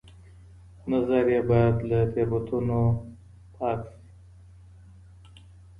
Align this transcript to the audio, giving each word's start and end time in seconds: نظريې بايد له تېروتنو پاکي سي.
نظريې 0.91 1.39
بايد 1.49 1.75
له 1.89 1.99
تېروتنو 2.13 2.81
پاکي 3.55 3.93
سي. 4.03 4.09